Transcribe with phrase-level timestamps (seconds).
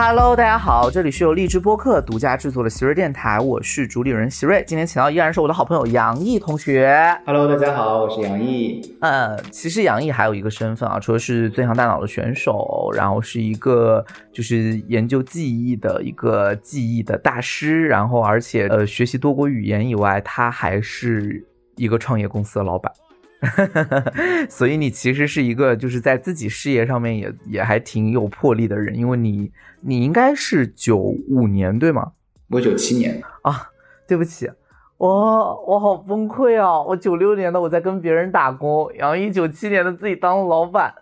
[0.00, 4.62] Hello，大家好，这里是由荔枝播客独家制作的席瑞电台，我是主理人席瑞。
[4.64, 6.96] 今天请到依然是我的好朋友杨毅同学。
[7.26, 8.80] Hello，大家好，我是杨毅。
[9.00, 21.44] 呃，其实杨毅还有一个身份啊，除了是最强大脑的选手，然后是一个就是研究记忆的一个记忆的大师，然后而且呃学习多国语言以外，他还是
[21.74, 22.92] 一个创业公司的老板。
[24.50, 32.12] 所以你其实是一个就是在自己事业上面也也还挺有魄力的人，因为你你应该是九五年对吗？
[32.50, 33.70] 我九七年啊，
[34.08, 34.50] 对不起，
[34.96, 36.82] 我我好崩溃啊！
[36.82, 40.92] 我九六年的我在跟别人打工，然后一九七年的自己当了老板，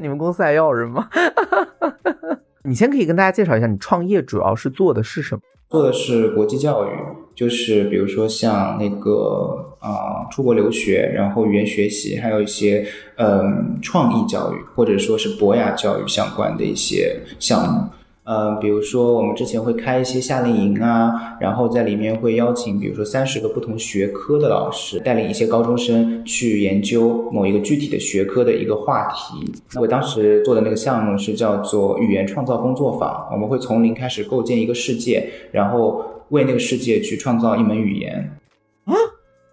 [0.00, 1.08] 你们公司还要人吗？
[2.64, 5.40] 你先可以跟大家介绍一下，你创业主要是做的是什么？
[5.68, 6.88] 做的是国际教育，
[7.36, 12.84] 就是比如说像那个啊出国留学，然后语言学习，还有一些
[13.18, 17.82] 嗯创意教育，或者说是博雅教育相关的一些项目。
[18.28, 29.52] 嗯，比如说我们之前会开一些夏令营啊，然后在里面会邀请，比如说三十个不同学科的老师，带领一些高中生去研究某一个具体的学科的一个话题。
[29.74, 38.38] 那我当时做的那个项目是叫做语言创造工作坊，我们会从零开始构建一个世界，然后为那个世界去创造一门语言。
[38.84, 38.94] 啊，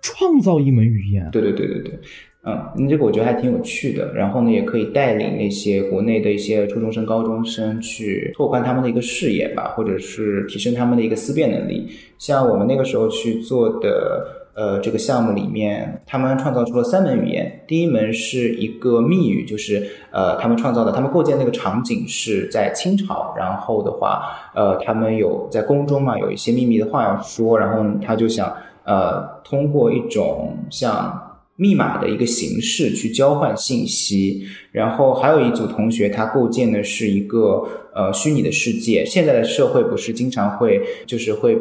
[0.01, 1.29] 创造一门语言？
[1.31, 1.99] 对对对对对。
[2.45, 4.13] 嗯，这个我觉得还挺有趣的。
[4.13, 11.87] 然后呢，也可以带领那些国内的一些初中生、高中生去拓宽他们的一个视野吧，或者是提升他们的一个思辨能力。
[12.17, 17.63] 像我们那个时候去做的，呃，这个项目里面，他们创造出了三门语言。
[17.67, 23.33] 第一门是一个密语，就是呃，他们创造的，他们构建那个场景是在清朝。
[23.37, 31.29] 然后的话，呃，他们有在宫中嘛，有一些秘密的话要说，然后他就想呃，通过一种像。
[31.55, 39.05] 密码的一个形式去交换信息，然后还有一组同学，他构建的是一个呃虚拟的世界。
[39.05, 41.55] 现在的社会不是经常会就是会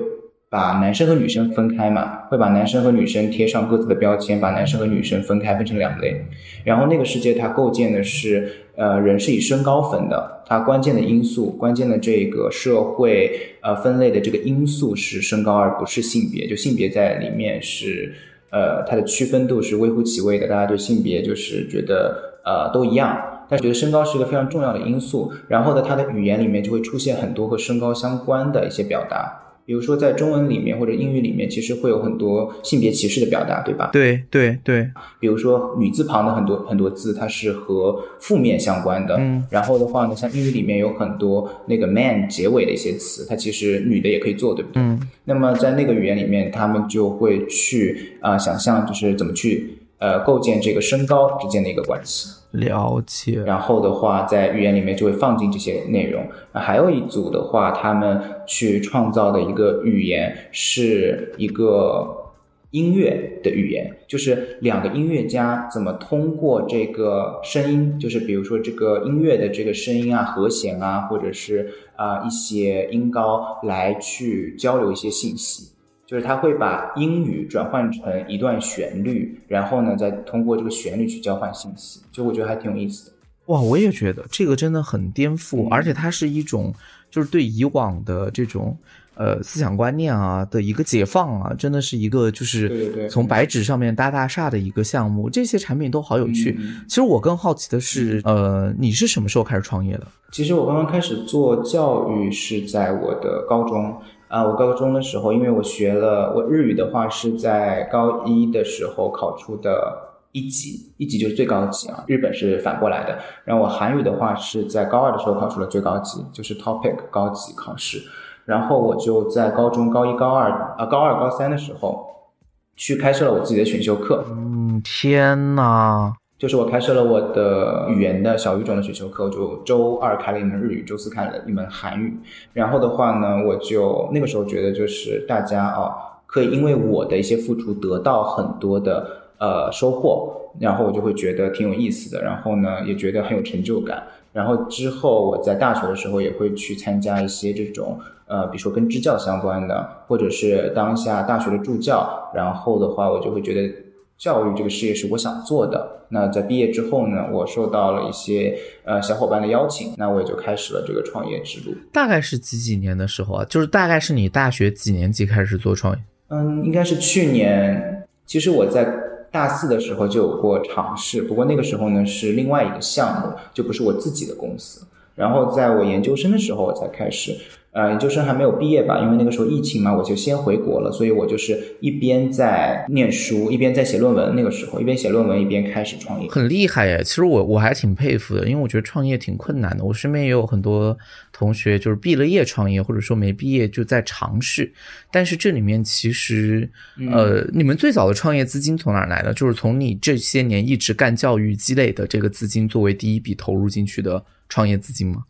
[0.53, 6.27] 把男生和女生分开嘛，会把男生和女生贴上各自的标签，把男生和女生分开分成两类。
[6.63, 18.13] 然后那个世界它构建的是呃人是以身高分的，它关键的因素，关键的这个社会呃分类的这个因素是身高，而不是性别，就性别在里面是。
[18.55, 23.19] 呃，它的区分度是微乎其微的，大家对性别就是觉得呃都一样，
[23.49, 25.33] 但是觉得身高是一个非常重要的因素。
[25.49, 29.42] 然后呢，它的语言里面就会出现很多和身高相关的一些表达。
[29.65, 33.91] 比如说，在中文里面或者英语里面，其实会有很多性别歧视的表达，对吧？
[33.93, 34.89] 对对对。
[35.21, 39.17] 比如说，女字旁的很多很多字，它是和负面相关的。
[39.19, 39.45] 嗯。
[39.51, 44.83] 然后的话呢，像英语里面有很多那个 man 结尾的一些词，它其实女的也可以做，对不对？
[44.83, 45.01] 嗯。
[45.25, 52.29] 那么在那个语言里面，他们就会去啊想象，就是怎么去呃构建这个身高之间的一个关系。
[52.51, 56.27] 了解，然后的话，在语言里面就会放进这些内容。
[56.53, 62.35] 还有一组的话，他们去创造的一个语言是一个
[62.73, 75.72] 音乐的语言，就是两个音乐家怎么通过这个声音，就是比如说这个音乐的这个声音啊、和弦啊，或者是啊一些音高来去交流一些信息。
[76.13, 83.17] 就是他会把英语转换成一段旋律，然后呢，再通过这个旋律去交换信息，就我觉得还挺有意思的。
[83.47, 86.71] 哇，我也觉得这个真的很颠覆，而且它是一种
[87.11, 88.77] 就是对以往的这种
[89.15, 95.31] 呃思想观念啊的一个解放啊，真的是一个就是从白纸上面搭大厦的一个项目。
[95.31, 96.59] 这些产品都好有趣。
[96.87, 100.07] 其实我更好奇的是，呃，你是什么时候开始创业的？
[100.31, 103.97] 其实我刚刚开始做教育是在我的高中。
[104.33, 112.03] 啊，我高中的时候，因为我学了我日语的话是在高一的时候考出的一级，一级就是最高级啊。
[112.07, 113.19] 日本是反过来的。
[113.45, 118.03] 然后我韩语的话是在高二的时候考出了最高级，就是 TOPIC 高级考试。
[118.47, 122.33] 然后我就在高中高一、高二啊，高二、高三的时候
[122.75, 124.25] 去开设了我自己的选修课。
[124.31, 126.15] 嗯，天呐！
[126.43, 132.17] 就是我开设了我的语言的小语种的选修课，就周二开了一门日语，周四开了一门韩语。
[132.53, 135.95] 然后的话呢，我就那个时候觉得，就是大家啊，
[136.27, 139.07] 可以因为我的一些付出得到很多的
[139.39, 142.21] 呃收获，然后我就会觉得挺有意思的。
[142.25, 144.03] 然后呢，也觉得很有成就感。
[144.33, 152.33] 然后之后我在大学的时候也会去参加一些这种呃，比如说跟支教相关的，或者是当下大学的助教。
[152.35, 153.73] 然后的话，我就会觉得。
[154.19, 156.07] 教育这个事业是我想做的。
[156.09, 161.75] 那在毕业之后呢，我受到了一些呃小伙伴的邀请，那我也就开始了这个创业之路。
[161.93, 163.45] 大概是几几年的时候啊？
[163.49, 166.03] 就是大概是你大学几年级开始做创业？
[166.29, 168.07] 嗯，应该是去年。
[168.27, 168.87] 其实我在
[169.31, 174.87] 大四的时候就有过尝试，不过那个时候呢是另外一个项目，就不是我自己的公司。
[175.15, 177.37] 然后在我研究生的时候我才开始。
[177.73, 184.37] 呃，研究生还没有毕业吧，因为那个时候疫情嘛，我就先回国了，所以我就是一边在念书，一边在写论文。
[184.37, 187.03] 那个时候一边写论文一边开始创业，很厉害耶。
[187.03, 189.83] 其实我我还挺佩服的，因为我觉得创业挺困难的。
[189.83, 190.95] 我身边也有很多
[191.33, 194.71] 同学就是毕了业创业，或者说没毕业就在尝试。
[195.11, 196.71] 但是这里面其实，
[197.11, 199.33] 呃，你们最早的创业资金从哪来的？
[199.33, 205.25] 就是从你这些年一直干教育积累的这个资金作为第一笔投入进去的创业资金吗？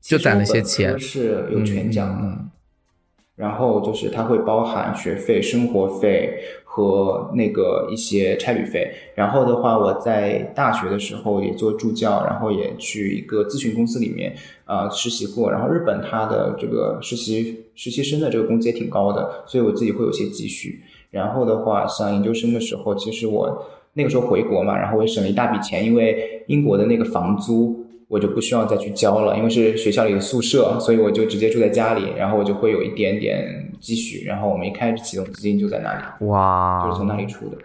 [0.00, 2.38] 就攒了些钱，是有全奖的，
[3.36, 8.92] 然后就是它会包含学费、生活费和那个一些差旅费。
[9.14, 15.50] 然后的话，我在大学的时候也做助教，然后也去一个咨询公司里面啊实习过。
[15.50, 20.82] 然后日本它的这个实习实习生的这个工资也挺高的，所以我自己会有些积蓄。
[21.10, 27.79] 然后的话，像研究生的时候，其实我那个时候回国嘛，然后我也省了一大笔钱，因为英国的那个房租。
[28.10, 37.56] 我就不需要再去交了，因为是学校里的宿舍，所以我就直接住在家里，然后我就会有一点点积蓄，然后我们一开始启动资金就在那里，哇，就是从那里出的。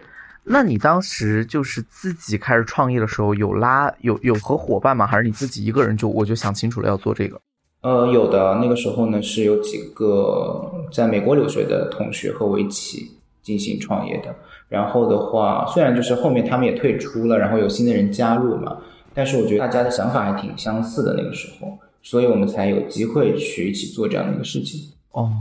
[0.44, 5.04] 那你当时就是自己开始创业的时候，有拉有有和伙伴吗？
[5.04, 7.40] 还是你自己一个人就我就想清楚了要做这个？
[7.80, 13.10] 呃，有的，那个时候呢是有几个在美国留学的同学和我一起
[13.42, 14.32] 进行创业的，
[14.68, 18.76] 然后的话，虽然就是后面他们也退出了，然后有新的人加入嘛。
[19.16, 24.90] 但是我觉得大家的想法还挺相似的那个时候，所以我们才有机会去一起做这样的一个事情。
[25.12, 25.32] 哦，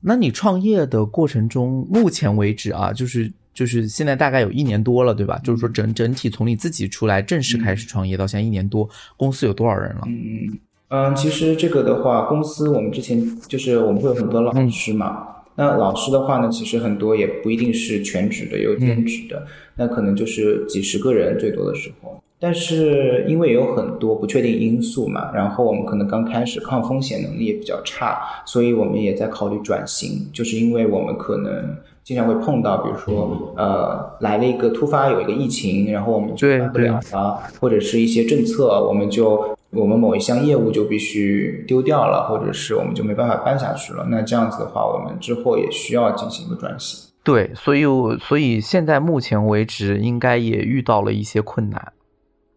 [0.00, 5.40] 那你创业的过程中，目前为止啊，就是就是现在大概有一年多了，对吧？
[5.44, 10.02] 就是说整整体从你自己出来正式开始创业到现在一年多，公司有多少人了？
[10.06, 10.58] 嗯
[10.88, 19.46] 嗯，其实这个的话，公司我们之前就是我们会有很多老师嘛，那老师的话呢，其实很多也不一定是全职的，有兼职的，
[19.76, 22.20] 那可能就是几十个人最多的时候。
[22.42, 30.28] 但是因为有很多不确定因素嘛，然后我们可能刚开始抗风险能力也比较差，所以我们也在考虑转型。
[30.32, 44.04] 就是因为我们可能经常会碰到，比如说呃来了一个突发有一个疫情，然后我们就办不了了，或者是一些政策，我们就我们某一项业务就必须丢掉了，或者是我们就没办法办下去了。
[44.10, 47.08] 那这样子的话，我们之后也需要进行一个转型。
[47.22, 47.84] 对，所以
[48.18, 51.92] 所以现在目前为止，应该也遇到了一些困难。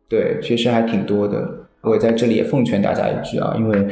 [0.08, 1.66] 对，其实还挺多的。
[1.82, 3.88] 我在这里也奉劝大家一句啊，因为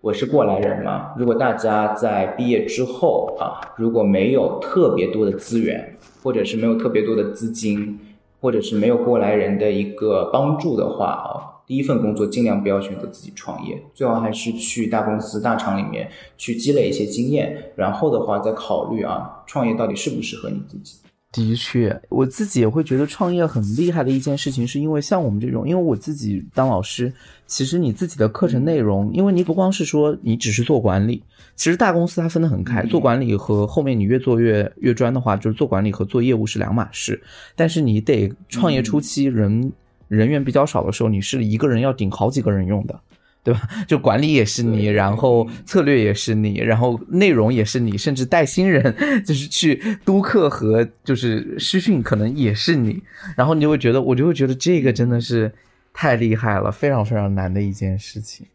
[0.00, 1.12] 我是过来人嘛。
[1.18, 7.98] 如果大家在毕业之后啊，如果没有特别多的资源，或者是没有特别多的资金，
[8.40, 16.08] 或者是没有过来人的一个帮助的话啊，第一份工作尽量不要选择自己创业，最好还是去大公司、大厂里面
[16.38, 20.98] 去积累一些经验，然后的话再考虑啊，创业到底适不适合你自己。
[21.32, 27.12] 的确，我自己也会觉得创业很厉害的一件事情，是因为像我们这种，因为我自己当老师，
[27.46, 31.22] 其实你自己的课程内容，因为你不光是说你只是做管理，
[31.54, 37.22] 其实大公司它分得很开，做管理和后面你越做越越专的话，就是做管理和做业务是两码事。
[37.54, 39.72] 但是你得创业初期人
[40.08, 43.00] 人员比较少的时候，你是一个人要顶好几个人用的。
[43.42, 43.60] 对吧？
[43.88, 48.94] 就管理也是你，然后策略也是你，然后内容也是你，甚至带新人
[49.24, 53.02] 就是去督课和就是师训，可能也是你。
[53.36, 55.50] 然后你就会觉得，我就会觉得这个真的是
[55.92, 58.46] 太厉害了，非常非常难的一件事情。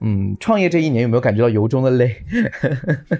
[0.00, 2.16] 嗯，创业这一年有没有感觉到由衷的累？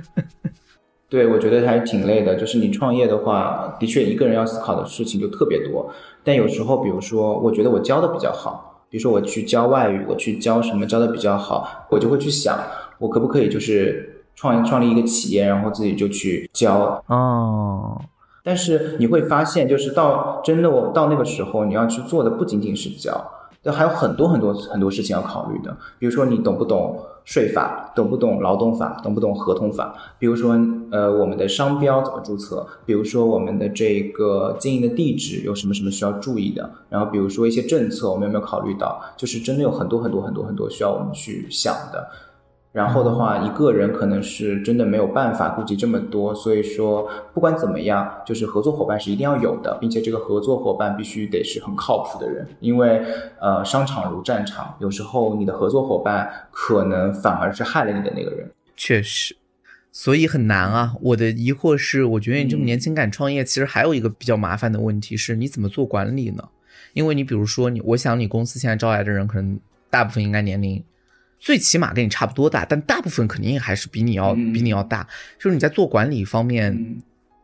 [1.08, 2.34] 对，我觉得还挺累的。
[2.34, 5.94] 就是你创业的话，的确一个人要思考的事情就特别多。
[6.24, 8.73] 但有时候，比如说，我觉得我教的比较好。
[8.90, 12.58] 比如说我去教外语，我去教什么教的比较好，我就会去想，
[12.98, 18.00] 我可不可以就是创创立一个企业，然后自己就去教哦。
[18.42, 23.30] 但是你会发现，就是到真的我到那个时候，你要去做的不仅仅是教。
[23.64, 29.94] 那还有很多很多很多事情要考虑的，比如说你懂不懂税法，懂不懂劳动法，懂不懂合同法？
[30.18, 30.54] 比如说，
[30.90, 32.66] 呃，我们的商标怎么注册？
[32.84, 36.70] 比如说我们的这个经营的地址有什么什么需要注意的？
[36.90, 39.00] 然后比如说一些政策，我们有没有考虑到？
[39.16, 42.06] 就是真的有很多很多很多很多需要我们去想的。
[42.74, 53.00] 然后的话，一个人可能是真的没有办法顾及这么多，所以说不管怎么样，就是合作伙伴是一定要有的，并且这个合作伙伴必须得是很靠谱的人，因为
[53.40, 58.50] 呃，商场如战场，有时候你的合作伙伴可能反而是害了你的那个人。
[58.74, 59.36] 确实，
[59.92, 60.96] 所以很难啊。
[61.00, 66.42] 我的疑惑是，我觉得你这么年轻敢创业，其实还有一个比较麻烦的问题是，你怎么做管理呢？
[66.92, 70.82] 因为你比如说你，我想你公司现在招来的人，可能大部分应该年龄。
[71.38, 75.06] 最起码跟你差不多大，但大部分肯定还是比你要比你要大。
[75.38, 76.96] 就是你在做管理方面，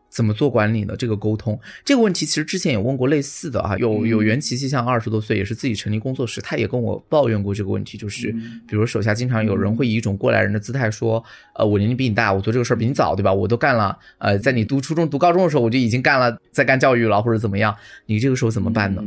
[0.09, 0.93] 怎么做管理呢？
[0.97, 8.29] 这个沟通这个问题，其实之前也问过类似的啊，有有袁琪琪，像二十多岁也是自己成立工作室，他也跟我抱怨过这个问题，就是
[8.67, 11.23] 比如手下经常有人会以一种过来人的姿态说，
[11.55, 13.33] 呃，我年龄比你大，我做这个事儿比你早，对吧？
[13.33, 17.73] 我都干了，呃，在你读初中、读高中的时候，我就已经干了，在干教育了，或者怎么样？
[18.07, 19.01] 你这个时候怎么办呢？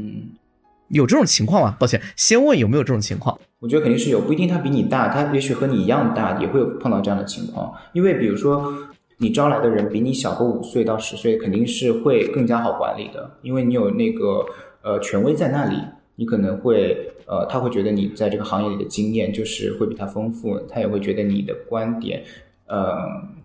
[0.88, 1.76] 有这种情况吗？
[1.78, 3.38] 抱歉，先问有没有这种情况？
[3.60, 8.72] 我觉得肯定是有，不一定他比你大，他也许和你一样大，也会碰到这样的情况，因为比如说。
[9.18, 14.44] 你招来的人比你小个五岁到十岁，肯定是会更加好管理的，因为你有那个
[14.82, 15.76] 呃权威在那里，
[16.16, 22.24] 你可能会呃他会觉得你在这个行业里的经验就是会比他丰富，他也会觉得你的观点
[22.66, 22.96] 呃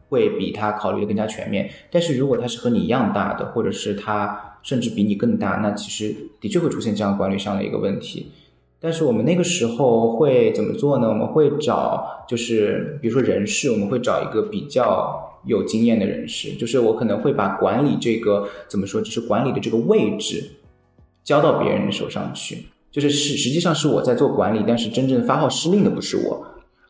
[0.09, 1.69] 会比他考虑的更加全面。
[1.91, 8.31] 但是如果他是和你一样大的，或者是他甚至比你更大，那其实的确会出现这样管理上的一个问题。
[8.79, 11.07] 但是我们那个时候会怎么做呢？
[11.09, 15.25] 我们会找就是比如说人事，我们会找一个比较。
[15.45, 20.51] 有经验的人士，就是我可能会把管理这个怎么说，就是管理的这个位置
[21.23, 26.45] 交到别人的手上去，就是实实际上是我在做管理，但是真正发号施令的不是我，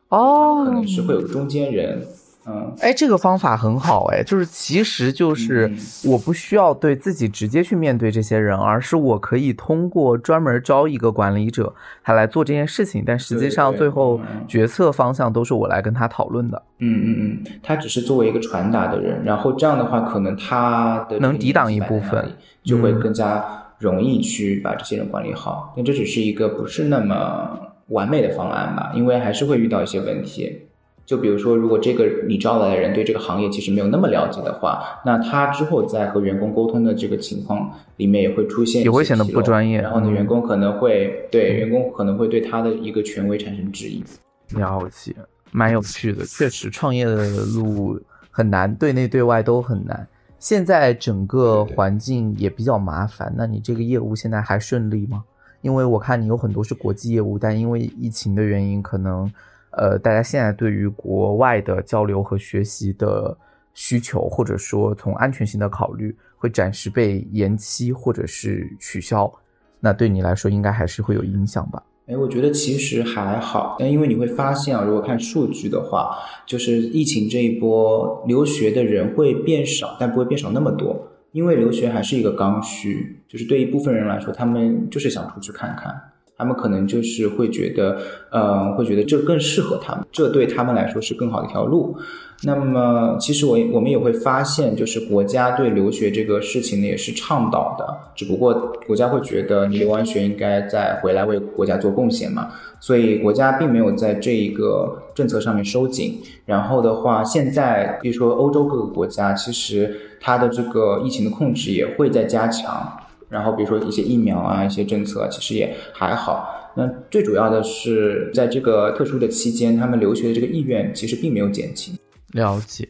[0.09, 2.07] 哦，可能是会有个中间人。
[2.50, 5.72] 嗯，哎，这个方法很好，哎，就是其实就是
[6.03, 11.72] 我不需要对自己直接去面对这些人，而是我可以通过专门招一个管理者，
[12.03, 16.62] 他来做这件事情，但实际上最后决策方向都是我来跟他讨论的。
[16.79, 23.46] 嗯嗯嗯，他只是作为一个传达的人，然后这样的话，可能他的能抵挡一部分，就会更加
[23.77, 25.74] 容易去把这些人管理好。
[25.75, 30.68] 但这只是一个不是那么完美的方案吧，因为还是会遇到一些问题。
[31.09, 39.81] 就比如说，如果这个你招来的人对这个行业其实没有那么了解的话，那他之后在和员工沟通的这个情况里面也会出现也会显得不专业。
[39.81, 44.03] 然后呢，员工可能会对员工可能会对他的一个权威产生质疑。
[44.49, 45.15] 了解，
[45.51, 46.23] 蛮有趣的。
[46.27, 47.99] 确实，创业的路
[48.29, 50.07] 很难，对内对外都很难。
[50.37, 53.33] 现在整个环境也比较麻烦。
[53.35, 55.23] 那你这个业务现在还顺利吗？
[55.61, 59.27] 因为我看你有很多是国际业务，但因为疫情的原因，可能。
[59.71, 63.38] 呃，大家现在对于国外的交流和学习的
[63.73, 69.31] 需求，或者说从安全性的考虑，会暂时被延期或者是取消。
[69.79, 71.83] 那对你来说，应该还是会有影响吧？
[72.07, 85.95] 哎，我觉得其实还好，但因为你会发现啊，如果看数据的话，就是疫情这一波留学的人会变少，但不会变少那么多，因为留学还是一个刚需，就是对一部分人来说，他们就是想出去看看。
[86.39, 87.98] 他们可能就是会觉得，
[88.31, 91.98] 呃，会觉得这更适合他们，这对他们来说是更好的一条路。
[92.43, 98.53] 那么，其实我我们也会发现，就是国家对留学这个事情呢也是倡导的，只不过
[98.88, 106.22] 国家会觉得你留完学应该再回来为国家做贡献嘛，所以国家并没有在这一个政策上面收紧。
[106.46, 112.99] 然后的话，现在比如说欧洲各个国家，其实它的这个疫情的控制也会在加强。
[113.29, 116.55] 然后，比如说一些疫苗啊，一些政策，其实也还好。
[116.75, 121.93] 那最主要的是，在这个特殊的期间，他们留学的这个意愿其实并没有减轻。
[122.33, 122.88] 了解，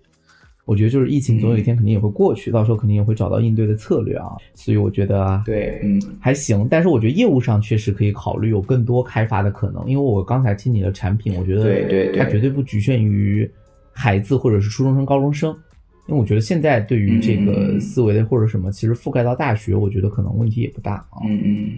[0.65, 4.27] 我觉得就是疫情总有一天肯定也会过去，到时候肯定也会找到应对的策略啊。
[4.53, 6.67] 所以我觉得啊，对，嗯，还行。
[6.69, 13.50] 但是我觉得业务上确实可以考虑有更多开发的可能，因为我刚才听你的产品，我觉得对对，它绝对不局限于
[13.91, 15.53] 孩子或者是初中生、高中生。
[16.10, 21.22] 因为我觉得现在对于这个思维的或者什么，其实覆盖到大学，我觉得可能问题也不大啊。
[21.24, 21.70] 嗯嗯，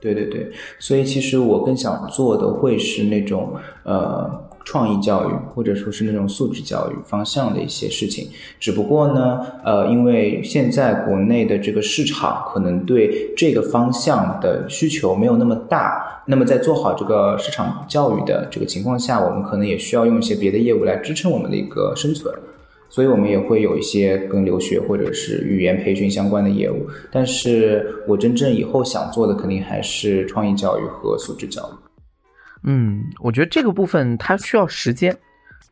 [0.00, 3.52] 对对对，所以其实我更想做的会是那种
[3.84, 8.28] 呃创意教育，或者说是那种素质教育方向的一些事情。
[8.58, 22.32] 只不过呢，呃，因为现在国内的这个市场可能对这个方向的需求没有那么大，那么在做好这个市场教育的这个情况下，我们可能也需要用一些别的业务来支撑我们的一个生存。
[22.92, 31.74] 所以我们也会有一些跟留学或者是语言培训相关的业务，但是我真正以后想做的肯定还是创意教育和素质教育。
[32.64, 35.16] 嗯，我觉得这个部分它需要时间，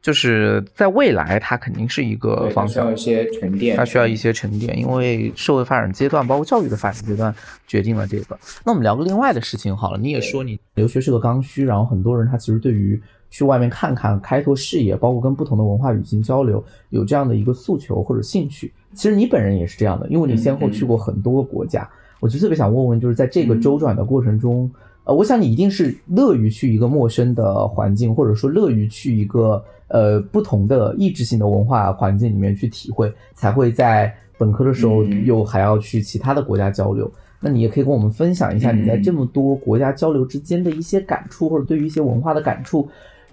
[0.01, 7.35] 就是在未来它肯定是一个方向，需要一些沉淀，它需要一些沉淀，因为社会发展阶段，包括教育的发展阶段
[7.67, 8.39] 决定了这个。
[8.65, 12.99] 那我们聊个另外的事情好了，你也说你留学是个刚需，然后很多人他其实对于。
[13.31, 18.73] 去外面看看，开拓视野，包括跟不同的文化语境交流，有这样的一个诉求或者兴趣。
[18.93, 21.89] 其实你本人也是这样的，因为你先后去过很多个国家。
[22.19, 24.71] 我就特别想问问，就是在这个周转的过程中，
[25.05, 37.11] 呃，我想你一定是乐于去一个陌生的环境，或者说乐于去一个呃不同的意志性的文化环境里面去体会，才会在本科的时候又还要去其他的国家交流。
[37.43, 42.87] 那你也可以跟我们分享一下你在这么多国家交流之间的一些感触，或者对于一些文化的感触。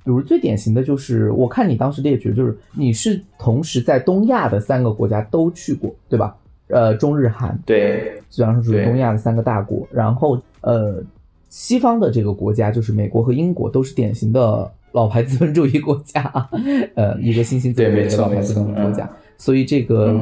[0.08, 6.34] 比如最典型的就是，我看你当时列举，就是你是同时在东亚的三个国家都去过，对吧？
[6.70, 9.86] 呃，中日韩，对，基本上是属于东亚的三个大国。
[9.92, 11.04] 然后，呃，
[11.50, 16.32] 西方的这个国家就是美国和英国，都是典型的老牌资本主义国家，
[16.96, 19.10] 呃，一个新兴资本主义的老牌资本主义国家。
[19.38, 20.20] 所以这个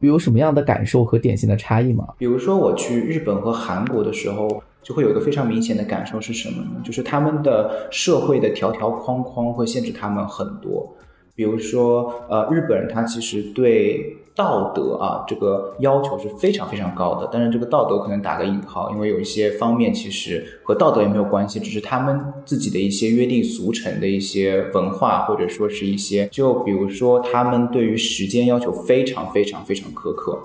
[0.00, 2.08] 有什么样的感受和典型的差异吗？
[2.16, 6.82] 比如说我去日本和韩国的时候，就会有一个非常明显的感受是什么呢？
[6.84, 10.94] 就是他们的社会的条条框框会限制他们很多。
[11.34, 14.18] 比如说，呃，日本人他其实对。
[14.36, 17.30] 道德啊，这个要求是非常非常高的。
[17.32, 30.36] 但是这个道德可能打个引号，因为有一些方面其实和道德也没有关系，只是他们自己的一些约定俗成的一些文化，或者说是一些，就比如说他们对于时间要求非常非常非常苛刻，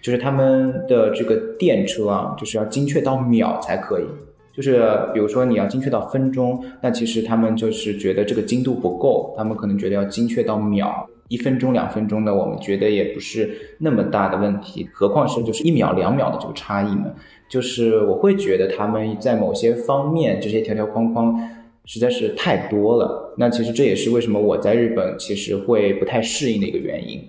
[0.00, 4.04] 就是他们的这个电车啊，就是要精确到秒才可以。
[4.52, 4.82] 就是
[5.14, 11.08] 比如说你要精确到分钟，那其实他们就是觉得这个精度不够，他们可能觉得要精确到秒。
[11.28, 17.14] 一分钟、两分钟的，我们觉得也不是那么大的问题，何况是就是一秒、两秒的这个差异呢？
[17.48, 21.40] 就是我会觉得他们在某些方面这些条条框框
[21.84, 23.32] 实在是太多了。
[23.38, 27.22] 那其实这也是为什么我在日本其实会不太适应的一个原因。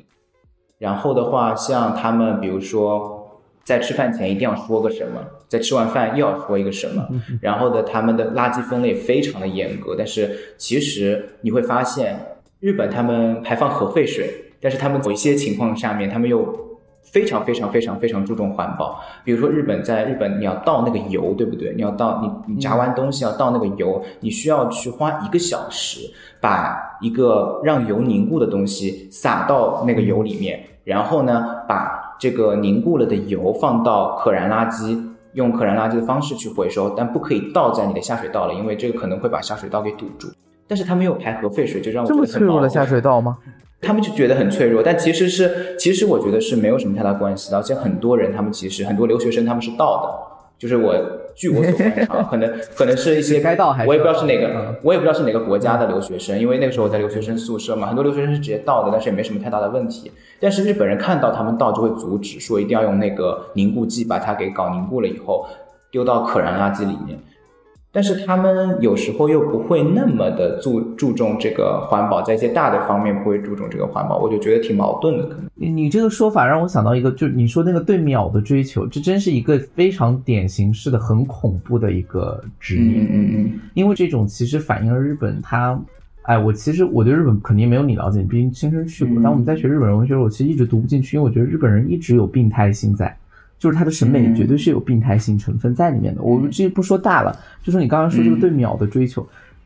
[0.82, 7.08] 然后的话，像他们比如说在吃饭前一定要说个什么，在吃完饭又要说一个什么，
[7.40, 12.20] 然后的他们的垃圾分类非常的严格，但是其实你会发现。
[12.62, 14.30] 日本他们排放核废水，
[14.62, 16.48] 但是他们某一些情况下面，他们又
[17.02, 19.02] 非常非常非常非常注重环保。
[19.24, 21.74] 比如说日本在日本，你要倒那个油，对不对？
[21.76, 26.02] 你要倒你你炸完东西要倒那个油，你需要去花一个小时，
[26.40, 35.00] 把一个让油凝固的东西撒到那个油里面，然后呢，把这个凝固了的油放到可燃垃圾，
[35.34, 40.28] 用可燃垃圾的方式去回收，但不可以倒在你的下水道了，因为这个可能会把下水道给堵住。
[40.68, 43.38] 但是他没有排核废水，就让我这么脆弱的下水道吗？
[43.82, 47.58] 他们就觉得很脆弱，但其实是，其实我觉得是没有什么太大关系的。
[47.58, 50.96] 而且很多人，他们其实很多留学生他们是倒的，就是我
[51.36, 60.12] 据我所观察， 可能可能是一些该到还是我也不知道是哪个，我也不知道是哪个国家的留学生，因为那个时候我在留学生宿舍嘛，很多留学生是直接倒的，但是也没什么太大的问题。
[60.40, 65.48] 但是日本人看到他们倒就会阻止，说一定要用那个凝固剂把它给搞凝固了以后
[65.90, 67.20] 丢到可燃垃圾里面。
[67.94, 75.28] 但是他们有时候又不会那么的注注重这个环保，在一些大的方面不会注重这个环保，我就觉得挺矛盾的。
[75.28, 83.04] 可能你这个说法让我想到一个，就是你说那个对秒的追求，这真是一个非常典型式的很恐怖的一个执念。
[83.04, 83.60] 嗯嗯嗯。
[83.74, 85.78] 因为这种其实反映了日本，它，
[86.22, 89.22] 哎，我其实我对日本肯定没有你了解，毕竟亲身去过。
[89.22, 93.14] 当我们在学日本人文学，我其实一直读不进去，因为我觉得日本人一直有病态心在。
[93.62, 96.24] 就是他的审美绝对是有病态性成分在里面的。
[96.24, 99.22] 我们这不说大了，就说你刚刚说这个对秒的追求，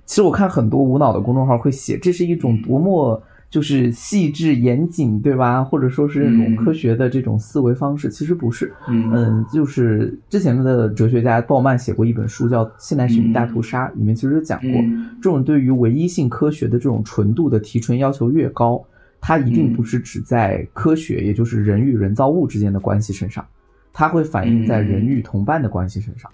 [0.05, 5.63] 其实我看很多无脑的公众号会写，这是一种多么就是细致严谨，对吧？
[5.63, 8.73] 或者说是那种科学的这种思维方式，其实不是。
[8.89, 14.71] 嗯，就是之前的哲学家鲍曼写过一本书叫《现代史与大屠杀》，里面其实就讲过，
[15.21, 18.83] 这种对于唯一性科学的这种纯度的提纯要求越高，
[19.21, 23.45] 它一定不是指在科学，也就是人与人造物之间的关系身上。
[23.97, 26.29] 它会反映在人与同伴的关系身上，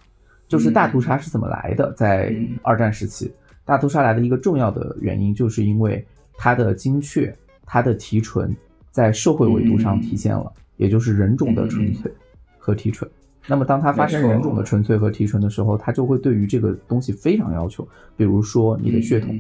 [0.48, 1.94] 就是大屠杀是怎么来的？
[1.94, 3.32] 在二战时期，
[3.64, 7.32] 大屠杀来的一个重要的原因，就是因为它的精确、
[7.64, 8.52] 它的提纯，
[8.90, 12.12] 在社会维度上体现了，也就是人种的纯粹
[12.58, 13.08] 和提纯。
[13.46, 19.40] 那么，当它发生人种的纯粹和提纯的时候，它就会对于这个东西非常要求，比如说你的血统，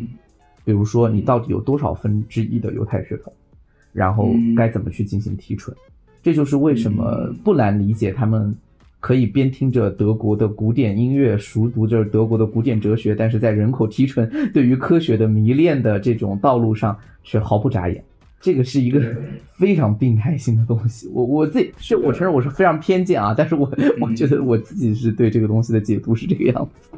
[0.63, 3.33] 比如说你到底有多少分之一的犹太血统，
[3.91, 5.75] 然后该怎么去进行提纯。
[6.23, 8.55] 这就是为什么不难理解，他们
[8.99, 18.03] 可以边听着德国的古典音乐，熟读着德国的古典哲学，但是在人口提纯、对于科学的迷恋的这种道路上却毫不眨眼。
[18.39, 18.99] 这个是一个
[19.57, 21.07] 非常病态性的东西。
[21.13, 26.97] 我我自己是我承认我是非常偏见啊，但是我我觉得我自己是对这个东西的解读是这个样子。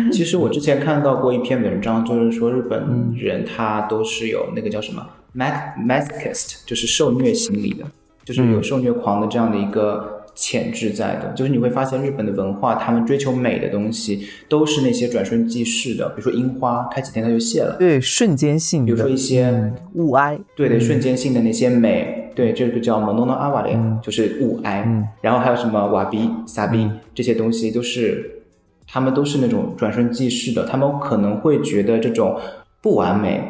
[0.10, 7.84] 其实我之前看到过一篇文章，就是说日本人他都是有那个叫什么 masochist，就是受虐心理的。
[8.26, 17.76] 就是有受虐狂的这样的一个潜质在的，就是你会发现日本的文化，他们追求美的东西都是那些转瞬即逝的，比如说樱花，开几天它就谢了。
[17.78, 18.84] 对，瞬间性。
[18.84, 24.84] 比如说一些物哀，对对，瞬间性的那些美，对，这个叫 monono aware，就是物哀。
[25.22, 28.42] 然后还有什么瓦比、萨比这些东西，都是
[28.88, 32.36] 他们都是那种转瞬即逝的，他们可能会觉得这种
[32.82, 33.40] 不完美，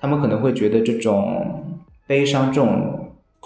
[0.00, 1.64] 他们可能会觉得这种
[2.08, 2.95] 悲伤这种。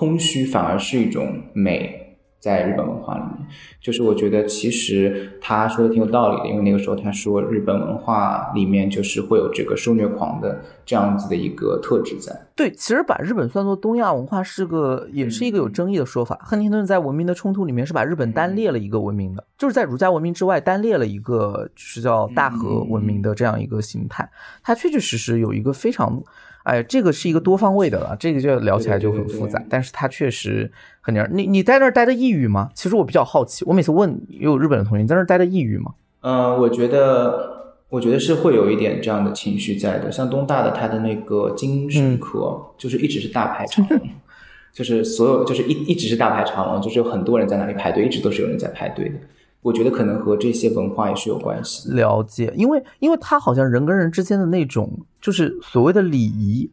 [0.01, 3.47] 空虚反而是一种美，在日本文化里面，
[3.83, 12.35] 就是我觉得其实他说的挺有道理的，因为那个时候他说日本文化里面就是会有这个受虐狂的这样子的一个特质在。
[12.57, 16.39] 对，其实把日本算作东亚文化是个也是一个有争议的说法。
[16.43, 24.27] 亨廷顿在《文明的冲突》里面是把日本单列了一个文明的，就是在儒家文明之外单列了一个是叫大和文明的这样一个形态。
[24.63, 26.23] 它确确实实有一个非常。
[26.65, 29.63] 哎，这个是一个多方位的了，这个就聊起来就很复杂。
[29.69, 30.71] 但是它确实
[31.01, 32.71] 很点你你在那儿待的抑郁吗？
[32.75, 35.93] 其实我比较好奇，我每次问有日本的同学，你在那儿待的抑郁吗？
[36.21, 40.13] 嗯，我觉得我觉得是会有一点这样的情绪在的。
[40.13, 44.01] 像东大的他的那个精神科，就是一直是大排长龙，
[44.73, 49.15] 就是所有就是一一直是大排长龙，就是有很多人在那里排队，一直都是有人在排队的。
[49.63, 51.91] 我觉得可能和这些文化也是有关系。
[51.93, 56.71] 了解，因为因为他好像人跟人之间的那种，就是所谓的礼仪，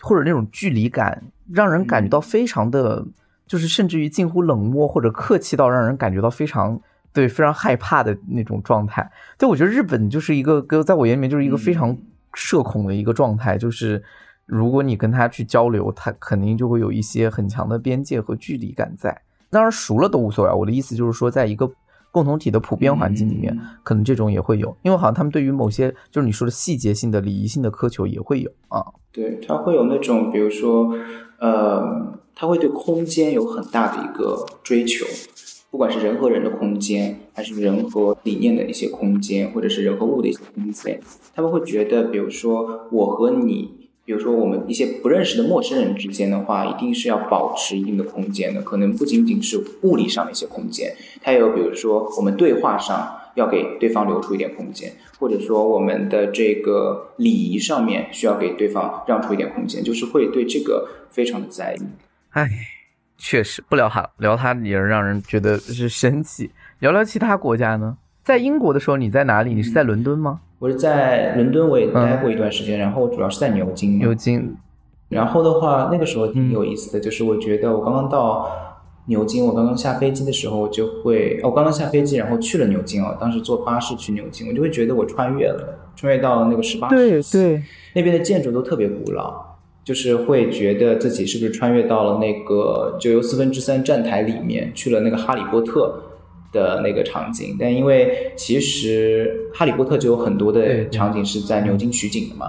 [0.00, 1.20] 或者那种距离感，
[1.52, 3.04] 让人感觉到非常的，
[3.46, 6.80] 就是甚至于近乎冷漠或者客气到让人感觉到非常
[7.12, 9.10] 对非常害怕的那种状态。
[9.36, 11.96] 对，我觉得日本就是一个，在我眼里面就是一个非常
[12.34, 14.00] 社恐的一个状态，就是
[14.46, 19.20] 如果你跟他去交流，他肯定就会有一些很强的边界和距离感在。
[19.50, 20.52] 当然熟了都无所谓。
[20.52, 21.68] 我的意思就是说，在一个。
[22.10, 28.84] 共同体的普遍环境里面，可能这种也会有，因为好像他们对于某些就是你说的细节性的礼仪性的苛求也会有啊。
[29.12, 30.94] 对，他会有那种，比如说，
[31.38, 35.06] 呃，他会对空间有很大的一个追求，
[35.70, 41.00] 不管是人和人的空间，还是人和理念的一些空间，或者是人和物的一些空间，
[41.34, 43.87] 他们会觉得，比如说我和你。
[44.08, 48.62] 比如说，我们一些不认识的陌生人之间的话，一定是要保持一定的空间的。
[48.62, 50.90] 可能不仅仅是物理上的一些空间，
[51.20, 61.82] 它有比如说我们对话上要给对方留出一点空间，或者说我们的这个礼仪上面需要给对方让出一点空间，就是会对这个非常的在意。
[62.30, 62.48] 唉，
[63.18, 66.50] 确实不聊他，聊他也让人觉得是生气。
[66.78, 67.98] 聊聊其他国家呢？
[68.24, 69.52] 在英国的时候，你在哪里？
[69.52, 70.40] 你是在伦敦吗？
[70.58, 73.96] 我是在伦敦，我也待过一段时间，然后主要是在牛津。
[73.98, 74.56] 牛津，
[75.08, 78.50] 然后的话，那个时候挺有意思的，就是我觉得我刚刚到
[79.06, 87.62] 牛津，我刚刚下飞机的时候就会，我刚刚下飞机，然后去了牛津哦，当时坐巴士去牛津，我就会觉得我穿越了，穿越到了那个十八世纪，对对，
[87.94, 89.32] 那边的建筑都特别古老，
[89.84, 96.02] 就是会觉得自己是不是穿越到了那个九又四分之三站台里面去了那个哈利波特。
[96.52, 102.46] 的那个场景，但因为其实《哈利波特》就有很多的场景是在牛津取景的嘛，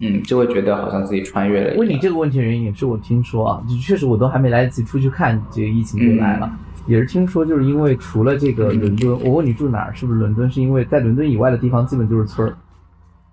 [0.00, 1.76] 嗯，就会觉得好像自己穿越了。
[1.76, 6.50] 问你这个问题的原因也是我听说啊，就确实我都还没来得及出去看，这个疫情就来了，
[6.86, 10.48] 也是听说就是因为除了这个伦敦，我问你住哪儿，是不是伦敦？
[10.50, 12.56] 是因为在伦敦以外的地方基本就是村儿，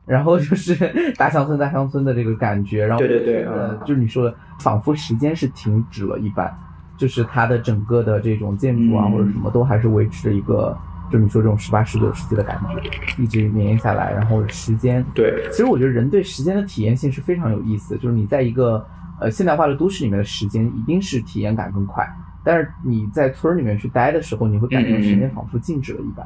[0.05, 0.75] 然后就是
[1.15, 6.51] 大乡村大乡村的这个感觉，然后对对对，呃，就是你说的，仿佛时间是停止了一般。
[6.97, 10.77] 就是它的整个的这种建筑啊，或者什么都还是维持一个，
[11.11, 14.11] 就你说这种十八、十九世纪的感觉，一直绵延下来。
[14.13, 17.97] 然后时间，对，其实我觉得人对时间的体验性是非常有意思。
[17.97, 18.85] 就是你在一个
[19.19, 22.07] 呃现代化的都市里面的时间，一定是体验感更快。
[22.43, 26.25] 但是你在村里面去待的时候，你会感觉时间仿佛静止了一般，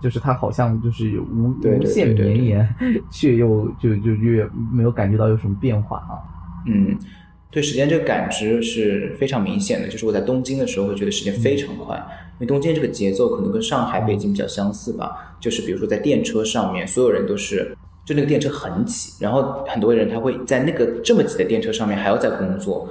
[0.00, 2.74] 就是它好像就是无无限绵延，
[3.10, 6.16] 却又就就越没有感觉到有什么变化啊。
[6.66, 6.96] 嗯。
[7.52, 15.36] 对时间这个感知是非常明显的，就是我在东京的时候会觉得时间非常快，因为东京这个节奏可能跟上海、北京比较相似吧。
[15.38, 22.88] 就是比如说在电车上面，所有人都是就那个电车很挤，然后很多人他会在那个这么挤的电车上面还要在工作，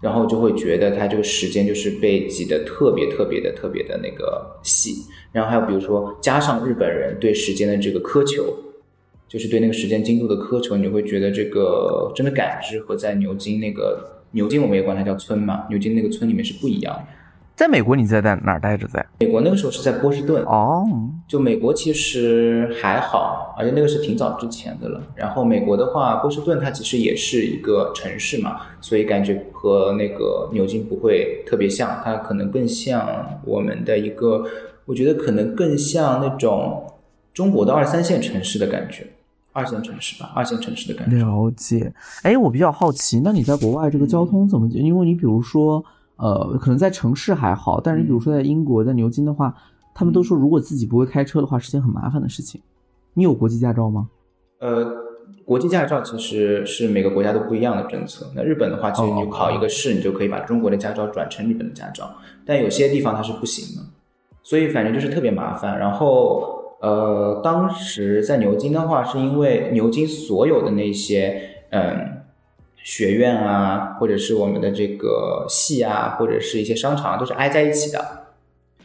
[0.00, 5.04] 然后就会觉得他这个时间就是被挤得特别特别的特别的那个细。
[5.30, 8.56] 然后还有比如说加上日本人对时间的这个苛求。
[9.30, 17.02] 就是对那个时间精度的苛求，你会觉得这个真的感知和在牛津那个牛津，我们也管它叫村嘛，牛津那个村里面是不一样的。
[17.54, 18.88] 在美国，你在在哪儿待着？
[18.88, 20.84] 在美国那个时候是在波士顿哦。
[21.28, 25.00] 就美国其实还好，而且那个是挺早之前的了。
[25.14, 34.44] 然后美国的话，波士顿它其实也是一个城市嘛，所以感觉和那个牛津不会特别像，它可能更像我们的一个，
[34.86, 36.84] 我觉得可能更像那种
[37.32, 39.06] 中国的二三线城市的感觉。
[39.60, 41.18] 二线城市吧，二线城市的感觉。
[41.18, 41.92] 了解，
[42.22, 44.66] 哎，我比较好奇，那你在国外这个交通怎么？
[44.68, 45.84] 因为你比如说，
[46.16, 49.54] 呃，可能在城市还好，但是你比如说在英国，在牛津的话，
[49.94, 52.58] 他们都说如果自己不会开车的话，是件很麻烦的事情。
[53.12, 54.08] 你有国际驾照吗？
[54.60, 54.90] 呃，
[55.44, 58.26] 国际驾照其实是每个国家都不一样的政策。
[58.34, 62.10] 那日本的话，其实你考一个试，你就可以把中国的驾照转成日本的驾照，
[62.46, 63.86] 但有些地方它是不行的，
[64.42, 65.78] 所以反正就是特别麻烦。
[65.78, 66.58] 然后。
[66.80, 72.22] 呃，当时在牛津的话，是因为牛津所有的那些，嗯，
[72.76, 78.26] 学院啊，或者是我们的这个系啊，或者是一些商场，都是挨在一起的。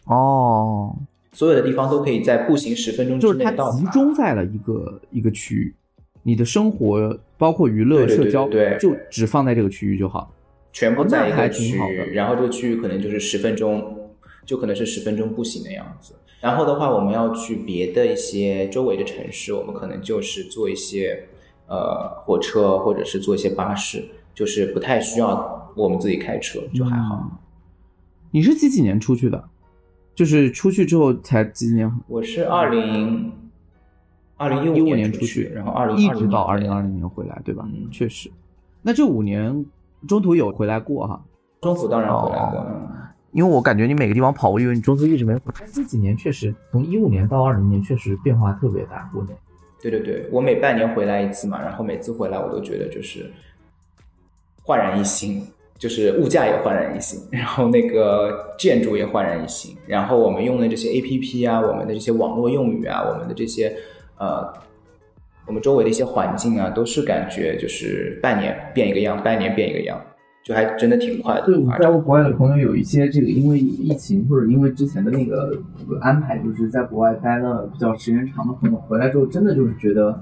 [0.06, 0.94] 哦，
[1.32, 3.78] 所有的地方都可以在步行十分钟之就是它内到达。
[3.78, 5.74] 集中在了一个一个区域，
[6.22, 10.32] 你的生活包括娱乐、社交，就只放在这个区域就好。
[10.74, 14.12] 全部在一个区域，然后这个区域可能就是十分钟，
[14.46, 16.14] 就可能是十分钟步行的样子。
[16.46, 21.28] 然后的话，我们要去别的一些周围的城市，我们可能就是坐一些
[21.68, 27.16] 呃火车，或者是坐一些巴士，就是不太需要我们自己开车，就还好。
[27.16, 27.32] 嗯
[28.30, 29.44] 你是几几年出去的？
[30.14, 31.92] 就是出去之后才几几年？
[32.08, 33.32] 我是二零
[34.38, 37.66] 二零一一五年出去，然后二零一直到二零二零年回来，对吧？
[37.74, 38.30] 嗯确实。
[38.84, 39.66] 那这五年
[40.08, 41.20] 中途有回来过哈？
[41.62, 42.68] 中途当然回来过，
[43.36, 45.70] 因为我感觉你每个地方跑过，因为你中资一直没回但。
[45.74, 49.10] 这几年确实，从一五年到二零年，确实变化特别大。
[49.14, 49.30] 国内
[49.82, 53.30] 对对对，我每半年回来一次嘛，然后每次回来我都觉得就是
[54.64, 55.46] 焕然一新，
[55.78, 63.76] 就是物价也焕然一新，然后那个建筑也焕然一新，然后我们用的这些 A P P 啊，我们的这些网络用语啊，我们的这些
[64.18, 64.50] 呃，
[65.46, 70.02] 我们周围的一些环境啊，都是感觉就是半年变一个样，半年变一个样，
[70.46, 71.72] 就还真的挺快的对，我。
[71.80, 75.60] 在过国外的朋友有一些这个，因为疫情或者因为之前的那个
[76.02, 80.22] 安排，就是在国外待了比较时间长的朋友，回来之后真的就是觉得，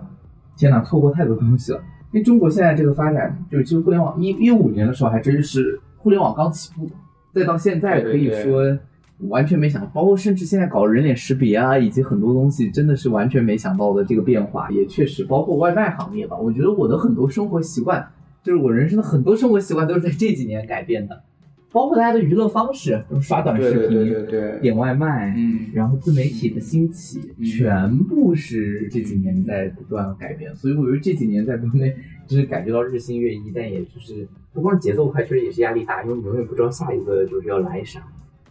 [0.55, 1.79] 天哪，错过太多东西了。
[2.13, 6.89] 因为中国现在这个发展，就是其实互联网一一五年的时候还真是互联网刚起步，
[7.33, 8.79] 再到现在可以说
[9.27, 16.37] 完全没想到，包括甚至现在搞人脸识别啊，以及很多东西真的是完全没想到的这个变化，也确实包括外卖行业吧。
[16.37, 18.07] 我觉得我的很多生活习惯，
[18.43, 21.23] 就是我人生的很多生活习惯都是在这几年改变的，
[21.71, 30.53] 包括大家的娱乐方式，刷短视频、对对对对，点外卖，嗯，然后自媒体的兴起，嗯全部是这几年在不断改变。
[30.55, 31.95] 所以我觉得这几年在国内
[32.27, 38.03] 就是感觉到日新月异，但也就是不光是节奏快，确实也是压力大，因为你永远不知道下一个就是要来啥。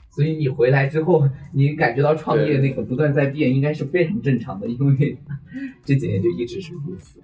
[0.08, 5.16] 所以你回来之后，你感觉到创业那个不断在变，应该是非常正常的，因为
[5.84, 7.20] 这几年就一直是如此。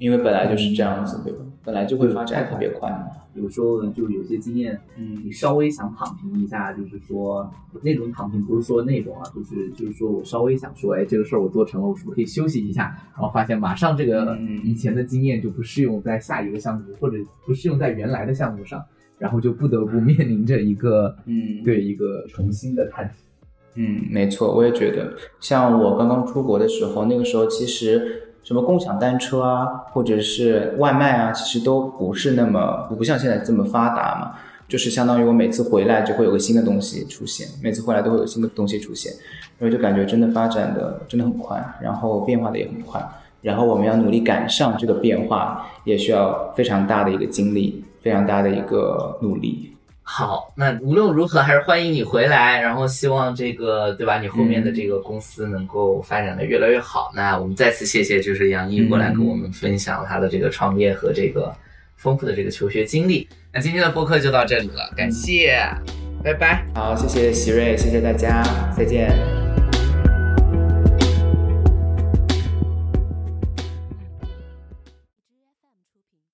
[0.00, 1.44] 因为本来就是这样子，对吧？
[1.62, 3.06] 本来就会发展特别快嘛。
[3.34, 7.48] 有时候呢，就是有些经验，嗯你稍微想躺平一下，就是说
[7.82, 12.96] 那种躺平不是说那种啊，就是就是说我稍微想说，哎，这个事儿我做成了，我是不是可以休息一下？
[13.12, 18.82] 然后发现马上这个嗯以前的经验就不适用在下一个项目，或者不适用在原来的项目上，
[19.18, 23.26] 然后就不得不面临着一个嗯对一个重新的探索。
[23.76, 34.32] 嗯，没错，我也觉得，像我刚刚出国的时候，那个时候其实什么共享单车啊，或者是外卖啊，其实都不是那么不像现在这么发达嘛。
[34.68, 39.12] 就是相当于我每次回来就会有个新的东西出现，每次回来都会有新的东西出现，
[39.58, 43.04] 然后就感觉真的发展的真的很快，然后变化的也很快，
[43.42, 49.74] 然后我们要努力赶上这个变化，也需要非常大的一个精力，非常大的一个努力。
[50.12, 54.18] 好，那无论如何还是欢迎你回来，然后希望这个对吧？
[54.18, 57.12] 你后面的这个公司能够发展的越来越好。
[57.14, 61.54] 那我们再次谢谢，就是杨毅过来跟我们分享他的这个创业和这个
[61.94, 63.28] 丰富的这个求学经历。
[63.52, 65.64] 那今天的播客就到这里了，感谢，
[66.24, 66.66] 拜拜。
[66.74, 68.42] 好，谢谢喜瑞，谢谢大家，
[68.76, 69.39] 再见。